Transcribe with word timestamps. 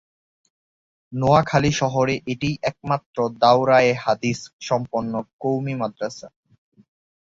নোয়াখালী 1.13 1.71
শহরে 1.81 2.15
এটিই 2.27 2.55
একমাত্র 2.63 3.17
দাওরায়ে 3.41 3.93
হাদিস 4.03 4.39
সম্পন্ন 4.67 5.13
কওমি 5.41 5.73
মাদ্রাসা। 5.75 6.27